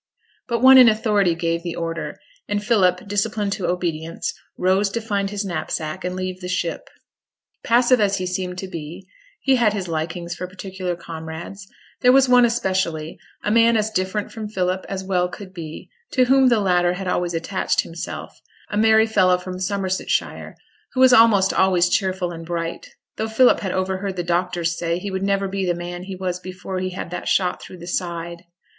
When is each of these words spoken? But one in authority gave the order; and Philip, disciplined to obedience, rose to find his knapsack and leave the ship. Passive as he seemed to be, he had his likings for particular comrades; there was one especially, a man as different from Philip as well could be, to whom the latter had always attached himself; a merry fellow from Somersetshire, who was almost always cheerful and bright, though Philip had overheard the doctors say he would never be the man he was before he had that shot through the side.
But 0.47 0.63
one 0.63 0.79
in 0.79 0.89
authority 0.89 1.35
gave 1.35 1.61
the 1.61 1.75
order; 1.75 2.17
and 2.47 2.65
Philip, 2.65 3.07
disciplined 3.07 3.51
to 3.53 3.67
obedience, 3.67 4.33
rose 4.57 4.89
to 4.89 4.99
find 4.99 5.29
his 5.29 5.45
knapsack 5.45 6.03
and 6.03 6.15
leave 6.15 6.41
the 6.41 6.47
ship. 6.47 6.89
Passive 7.63 8.01
as 8.01 8.17
he 8.17 8.25
seemed 8.25 8.57
to 8.57 8.67
be, 8.67 9.05
he 9.41 9.57
had 9.57 9.73
his 9.73 9.87
likings 9.87 10.33
for 10.33 10.47
particular 10.47 10.95
comrades; 10.95 11.67
there 11.99 12.11
was 12.11 12.27
one 12.27 12.45
especially, 12.45 13.19
a 13.43 13.51
man 13.51 13.77
as 13.77 13.91
different 13.91 14.31
from 14.31 14.49
Philip 14.49 14.87
as 14.89 15.03
well 15.03 15.27
could 15.27 15.53
be, 15.53 15.91
to 16.13 16.25
whom 16.25 16.47
the 16.47 16.59
latter 16.61 16.93
had 16.93 17.07
always 17.07 17.35
attached 17.35 17.81
himself; 17.81 18.41
a 18.71 18.77
merry 18.77 19.05
fellow 19.05 19.37
from 19.37 19.59
Somersetshire, 19.59 20.55
who 20.93 20.99
was 20.99 21.13
almost 21.13 21.53
always 21.53 21.89
cheerful 21.89 22.31
and 22.31 22.43
bright, 22.43 22.89
though 23.17 23.27
Philip 23.27 23.59
had 23.59 23.71
overheard 23.71 24.15
the 24.15 24.23
doctors 24.23 24.75
say 24.75 24.97
he 24.97 25.11
would 25.11 25.21
never 25.21 25.47
be 25.47 25.63
the 25.63 25.75
man 25.75 26.01
he 26.05 26.15
was 26.15 26.39
before 26.39 26.79
he 26.79 26.89
had 26.89 27.11
that 27.11 27.27
shot 27.29 27.61
through 27.61 27.77
the 27.77 27.85
side. 27.87 28.45